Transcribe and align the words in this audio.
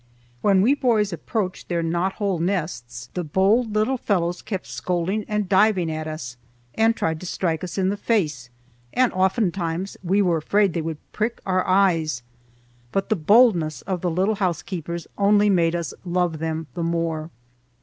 When 0.41 0.63
we 0.63 0.73
boys 0.73 1.13
approached 1.13 1.69
their 1.69 1.83
knot 1.83 2.13
hole 2.13 2.39
nests, 2.39 3.09
the 3.13 3.23
bold 3.23 3.75
little 3.75 3.99
fellows 3.99 4.41
kept 4.41 4.65
scolding 4.65 5.23
and 5.27 5.47
diving 5.47 5.91
at 5.91 6.07
us 6.07 6.37
and 6.73 6.95
tried 6.95 7.19
to 7.19 7.27
strike 7.27 7.63
us 7.63 7.77
in 7.77 7.89
the 7.89 7.97
face, 7.97 8.49
and 8.93 9.13
oftentimes 9.13 9.97
we 10.03 10.19
were 10.23 10.37
afraid 10.37 10.73
they 10.73 10.81
would 10.81 10.97
prick 11.11 11.39
our 11.45 11.67
eyes. 11.67 12.23
But 12.91 13.09
the 13.09 13.15
boldness 13.15 13.83
of 13.83 14.01
the 14.01 14.09
little 14.09 14.37
housekeepers 14.41 15.05
only 15.19 15.51
made 15.51 15.75
us 15.75 15.93
love 16.03 16.39
them 16.39 16.65
the 16.73 16.81
more. 16.81 17.29